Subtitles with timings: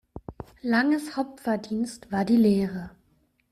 [0.63, 2.89] Langes Hauptverdienst war die Lehre.